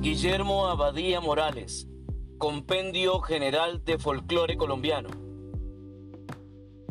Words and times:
Guillermo 0.00 0.66
Abadía 0.66 1.20
Morales, 1.20 1.86
Compendio 2.38 3.20
General 3.20 3.84
de 3.84 3.98
Folclore 3.98 4.56
Colombiano. 4.56 5.10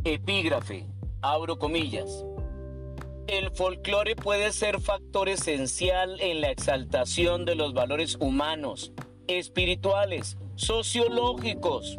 Epígrafe, 0.04 0.86
abro 1.20 1.58
comillas. 1.58 2.24
El 3.26 3.50
folclore 3.50 4.16
puede 4.16 4.52
ser 4.52 4.80
factor 4.80 5.28
esencial 5.28 6.22
en 6.22 6.42
la 6.42 6.52
exaltación 6.52 7.46
de 7.46 7.56
los 7.56 7.74
valores 7.74 8.16
humanos, 8.20 8.94
espirituales, 9.26 10.38
sociológicos. 10.54 11.98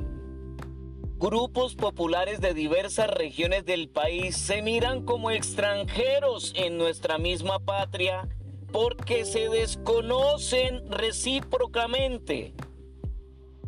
Grupos 1.19 1.75
populares 1.75 2.41
de 2.41 2.55
diversas 2.55 3.11
regiones 3.11 3.65
del 3.65 3.89
país 3.89 4.37
se 4.37 4.63
miran 4.63 5.05
como 5.05 5.33
extranjeros 5.33 6.53
en 6.55 6.79
nuestra 6.79 7.19
misma 7.19 7.59
patria 7.59 8.29
porque 8.73 9.25
se 9.25 9.49
desconocen 9.49 10.91
recíprocamente. 10.91 12.55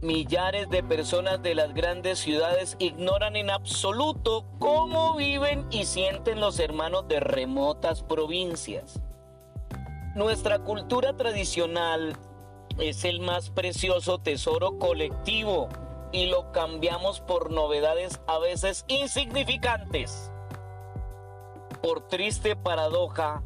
Millares 0.01 0.69
de 0.69 0.83
personas 0.83 1.43
de 1.43 1.55
las 1.55 1.75
grandes 1.75 2.19
ciudades 2.19 2.77
ignoran 2.81 3.37
en 3.37 3.51
absoluto 3.51 4.47
cómo 4.59 5.15
viven 5.15 5.67
y 5.71 5.85
sienten 5.85 6.41
los 6.41 6.59
hermanos 6.59 7.07
de 7.07 7.21
remotas 7.21 8.03
provincias. 8.03 9.01
Nuestra 10.17 10.59
cultura 10.59 11.17
tradicional 11.17 12.17
es 12.79 13.05
el 13.05 13.21
más 13.21 13.51
precioso 13.51 14.19
tesoro 14.19 14.79
colectivo 14.79 15.69
y 16.11 16.27
lo 16.27 16.53
cambiamos 16.53 17.21
por 17.21 17.51
novedades 17.51 18.21
a 18.27 18.39
veces 18.39 18.85
insignificantes. 18.89 20.31
Por 21.81 22.09
triste 22.09 22.57
paradoja, 22.57 23.43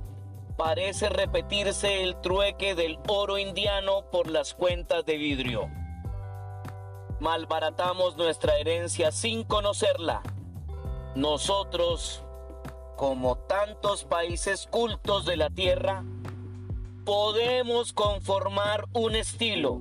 parece 0.57 1.11
repetirse 1.11 2.03
el 2.03 2.21
trueque 2.21 2.75
del 2.75 2.99
oro 3.09 3.39
indiano 3.39 4.11
por 4.11 4.29
las 4.29 4.55
cuentas 4.55 5.05
de 5.05 5.17
vidrio. 5.19 5.69
Malbaratamos 7.21 8.17
nuestra 8.17 8.57
herencia 8.57 9.13
sin 9.13 9.45
conocerla. 9.45 10.23
Nosotros, 11.15 12.23
como 12.97 13.37
tantos 13.37 14.05
países 14.05 14.67
cultos 14.71 15.27
de 15.27 15.37
la 15.37 15.51
tierra, 15.51 16.05
podemos 17.05 17.93
conformar 17.93 18.87
un 18.93 19.15
estilo, 19.15 19.81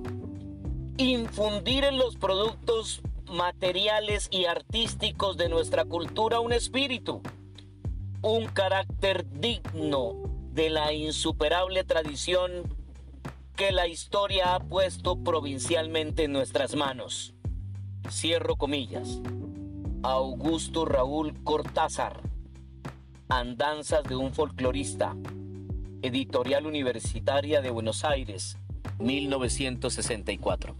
infundir 0.98 1.84
en 1.84 1.98
los 1.98 2.16
productos 2.16 3.02
materiales 3.30 4.28
y 4.30 4.44
artísticos 4.44 5.36
de 5.36 5.48
nuestra 5.48 5.84
cultura 5.84 6.40
un 6.40 6.52
espíritu, 6.52 7.22
un 8.22 8.46
carácter 8.46 9.28
digno 9.30 10.35
de 10.56 10.70
la 10.70 10.90
insuperable 10.94 11.84
tradición 11.84 12.50
que 13.56 13.72
la 13.72 13.86
historia 13.86 14.54
ha 14.54 14.60
puesto 14.60 15.22
provincialmente 15.22 16.24
en 16.24 16.32
nuestras 16.32 16.74
manos. 16.74 17.34
Cierro 18.10 18.56
comillas. 18.56 19.20
Augusto 20.02 20.86
Raúl 20.86 21.34
Cortázar. 21.44 22.22
Andanzas 23.28 24.02
de 24.04 24.16
un 24.16 24.32
folclorista. 24.32 25.14
Editorial 26.00 26.66
Universitaria 26.66 27.60
de 27.60 27.68
Buenos 27.68 28.02
Aires, 28.04 28.56
1964. 28.98 30.74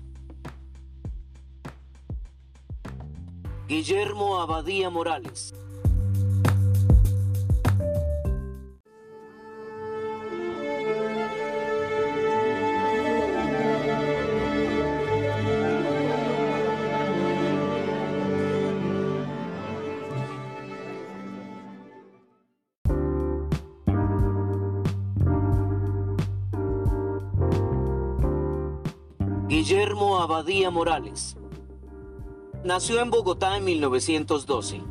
Guillermo 3.69 4.41
Abadía 4.41 4.89
Morales. 4.89 5.53
Guillermo 29.57 30.19
Abadía 30.19 30.71
Morales. 30.71 31.35
Nació 32.63 33.01
en 33.01 33.09
Bogotá 33.09 33.57
en 33.57 33.65
1912. 33.65 34.83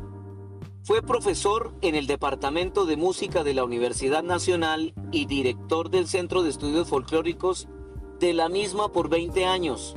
Fue 0.82 1.02
profesor 1.02 1.72
en 1.82 1.94
el 1.94 2.08
Departamento 2.08 2.84
de 2.84 2.96
Música 2.96 3.44
de 3.44 3.54
la 3.54 3.62
Universidad 3.62 4.24
Nacional 4.24 4.92
y 5.12 5.26
director 5.26 5.88
del 5.88 6.08
Centro 6.08 6.42
de 6.42 6.50
Estudios 6.50 6.88
Folclóricos 6.88 7.68
de 8.18 8.34
la 8.34 8.48
misma 8.48 8.90
por 8.90 9.08
20 9.08 9.44
años. 9.44 9.94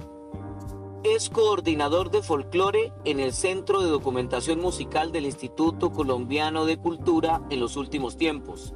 Es 1.03 1.31
coordinador 1.31 2.11
de 2.11 2.21
folclore 2.21 2.93
en 3.05 3.19
el 3.19 3.33
Centro 3.33 3.81
de 3.81 3.89
Documentación 3.89 4.59
Musical 4.59 5.11
del 5.11 5.25
Instituto 5.25 5.91
Colombiano 5.91 6.65
de 6.65 6.77
Cultura 6.77 7.41
en 7.49 7.59
los 7.59 7.75
últimos 7.75 8.17
tiempos. 8.17 8.75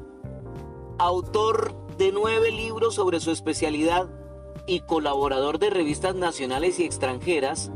Autor 0.98 1.76
de 2.00 2.12
nueve 2.12 2.52
libros 2.52 2.96
sobre 2.96 3.20
su 3.20 3.30
especialidad 3.30 4.10
y 4.66 4.82
colaborador 4.82 5.60
de 5.60 5.70
revistas 5.70 6.16
nacionales 6.16 6.80
y 6.80 6.84
extranjeras, 6.84 7.72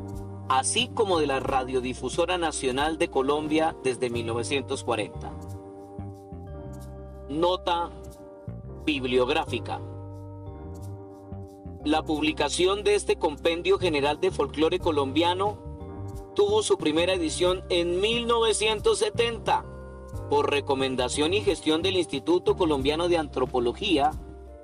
así 0.50 0.90
como 0.94 1.20
de 1.20 1.28
la 1.28 1.40
Radiodifusora 1.40 2.38
Nacional 2.38 2.98
de 2.98 3.10
Colombia 3.10 3.76
desde 3.84 4.10
1940. 4.10 5.32
Nota 7.30 7.92
bibliográfica. 8.86 9.82
La 11.84 12.04
publicación 12.04 12.84
de 12.84 12.96
este 12.96 13.18
Compendio 13.18 13.78
General 13.78 14.20
de 14.20 14.32
Folclore 14.32 14.80
Colombiano 14.80 15.58
tuvo 16.36 16.64
su 16.64 16.78
primera 16.78 17.14
edición 17.14 17.64
en 17.70 18.00
1970 18.00 19.66
por 20.30 20.52
recomendación 20.52 21.34
y 21.34 21.42
gestión 21.42 21.82
del 21.82 21.98
Instituto 21.98 22.56
Colombiano 22.56 23.08
de 23.08 23.18
Antropología 23.18 24.12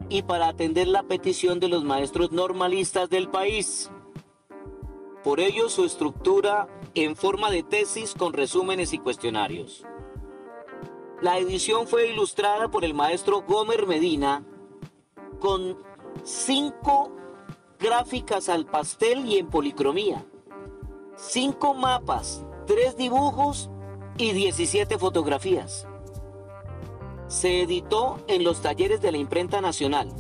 y 0.10 0.24
para 0.24 0.48
atender 0.48 0.88
la 0.88 1.04
petición 1.04 1.60
de 1.60 1.68
los 1.68 1.84
maestros 1.84 2.32
normalistas 2.32 3.10
del 3.10 3.30
país. 3.30 3.90
Por 5.24 5.40
ello 5.40 5.70
su 5.70 5.86
estructura 5.86 6.68
en 6.96 7.16
forma 7.16 7.50
de 7.50 7.64
tesis 7.64 8.14
con 8.14 8.34
resúmenes 8.34 8.94
y 8.94 9.00
cuestionarios. 9.00 9.86
La 11.22 11.38
edición 11.38 11.88
fue 11.88 12.10
ilustrada 12.10 12.70
por 12.70 12.84
el 12.84 12.94
maestro 12.94 13.42
Gómez 13.42 13.88
Medina 13.88 14.44
con 15.40 15.78
cinco 16.24 17.12
gráficas 17.80 18.50
al 18.50 18.66
pastel 18.66 19.26
y 19.26 19.38
en 19.38 19.48
policromía, 19.48 20.26
cinco 21.16 21.74
mapas, 21.74 22.46
tres 22.66 22.98
dibujos 22.98 23.70
y 24.18 24.34
17 24.34 24.98
fotografías 24.98 25.88
se 27.34 27.64
editó 27.64 28.20
en 28.28 28.44
los 28.44 28.62
talleres 28.62 29.02
de 29.02 29.12
la 29.12 29.18
imprenta 29.18 29.60
nacional. 29.60 30.14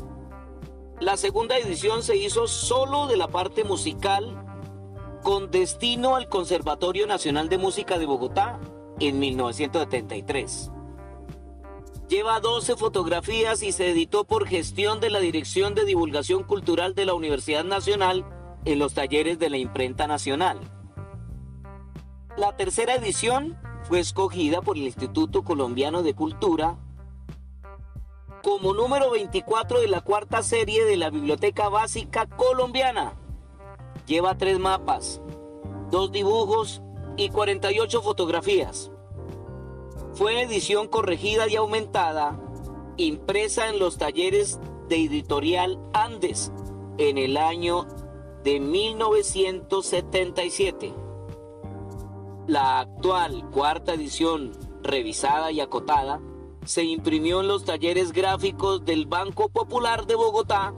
La 0.99 1.15
segunda 1.15 1.55
edición 1.57 2.01
se 2.01 2.17
hizo 2.17 2.47
solo 2.47 3.05
de 3.05 3.17
la 3.17 3.27
parte 3.27 3.63
musical 3.63 4.43
con 5.21 5.51
destino 5.51 6.15
al 6.15 6.27
Conservatorio 6.27 7.05
Nacional 7.05 7.49
de 7.49 7.59
Música 7.59 7.99
de 7.99 8.07
Bogotá 8.07 8.59
en 8.99 9.19
1973. 9.19 10.71
Lleva 12.09 12.39
12 12.39 12.75
fotografías 12.77 13.61
y 13.61 13.71
se 13.71 13.91
editó 13.91 14.23
por 14.23 14.47
gestión 14.47 14.99
de 14.99 15.11
la 15.11 15.19
Dirección 15.19 15.75
de 15.75 15.85
Divulgación 15.85 16.43
Cultural 16.43 16.95
de 16.95 17.05
la 17.05 17.13
Universidad 17.13 17.63
Nacional 17.63 18.25
en 18.65 18.79
los 18.79 18.95
talleres 18.95 19.37
de 19.37 19.51
la 19.51 19.57
imprenta 19.57 20.07
nacional. 20.07 20.59
La 22.37 22.55
tercera 22.57 22.95
edición 22.95 23.55
fue 23.83 23.99
escogida 23.99 24.63
por 24.63 24.77
el 24.77 24.83
Instituto 24.83 25.43
Colombiano 25.43 26.01
de 26.01 26.15
Cultura 26.15 26.79
como 28.43 28.73
número 28.73 29.09
24 29.11 29.79
de 29.79 29.87
la 29.87 30.01
cuarta 30.01 30.43
serie 30.43 30.83
de 30.83 30.97
la 30.97 31.09
Biblioteca 31.09 31.69
Básica 31.69 32.27
Colombiana. 32.27 33.13
Lleva 34.05 34.37
tres 34.37 34.59
mapas, 34.59 35.21
dos 35.89 36.11
dibujos 36.11 36.81
y 37.15 37.29
48 37.29 38.01
fotografías. 38.01 38.91
Fue 40.13 40.41
edición 40.41 40.89
corregida 40.89 41.47
y 41.47 41.55
aumentada, 41.55 42.37
impresa 42.97 43.69
en 43.69 43.79
los 43.79 43.97
talleres 43.97 44.59
de 44.89 45.05
editorial 45.05 45.79
Andes 45.93 46.51
en 46.97 47.17
el 47.17 47.37
año 47.37 47.87
de 48.43 48.59
1977. 48.59 50.93
La 52.47 52.81
actual 52.81 53.49
cuarta 53.51 53.93
edición, 53.93 54.51
revisada 54.81 55.53
y 55.53 55.61
acotada, 55.61 56.19
se 56.65 56.83
imprimió 56.83 57.41
en 57.41 57.47
los 57.47 57.65
talleres 57.65 58.11
gráficos 58.11 58.85
del 58.85 59.05
Banco 59.05 59.49
Popular 59.49 60.05
de 60.05 60.15
Bogotá 60.15 60.73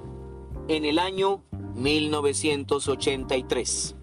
en 0.68 0.86
el 0.86 1.00
año 1.00 1.44
1983. 1.76 3.96